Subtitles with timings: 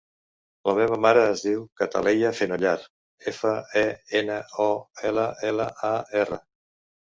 [0.69, 2.73] La meva mare es diu Cataleya Fenollar:
[3.33, 3.53] efa,
[3.83, 3.85] e,
[4.23, 4.69] ena, o,
[5.13, 5.95] ela, ela, a,
[6.27, 6.45] erra.